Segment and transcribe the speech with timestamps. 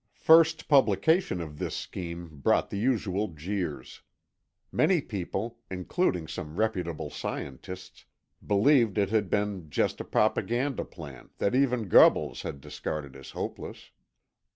[0.17, 4.01] First publication of this scheme brought the usual jeers.
[4.71, 8.05] Many people, including some reputable scientists,
[8.43, 13.91] believed it had been just a propaganda plan that even Goebbels had discarded as hopeless.